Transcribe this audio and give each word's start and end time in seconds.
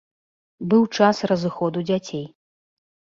Быў 0.71 0.87
час 0.99 1.21
разыходу 1.33 1.85
дзяцей. 1.91 2.25